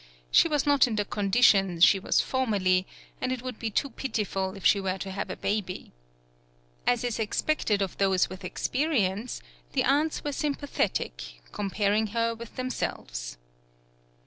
She 0.31 0.47
was 0.47 0.65
not 0.65 0.87
in 0.87 0.95
the 0.95 1.05
condition 1.05 1.79
she 1.79 1.99
was 1.99 2.21
for 2.21 2.47
merly, 2.47 2.85
and 3.21 3.31
it 3.31 3.43
would 3.43 3.59
be 3.59 3.69
too 3.69 3.91
pitiful 3.91 4.55
if 4.57 4.65
she 4.65 4.81
were 4.81 4.97
to 4.97 5.11
have 5.11 5.29
a 5.29 5.35
baby. 5.35 5.91
As 6.87 7.03
is 7.03 7.19
expected 7.19 7.83
of 7.83 7.99
those 7.99 8.27
with 8.27 8.43
experience, 8.43 9.43
the 9.73 9.83
aunts 9.83 10.23
were 10.23 10.31
sympathetic, 10.31 11.43
comparing 11.51 12.07
her 12.17 12.33
with 12.33 12.55
them 12.55 12.71
selves. 12.71 13.37